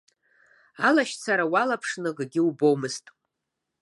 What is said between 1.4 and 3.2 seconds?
уалԥшны акгьы убомызт.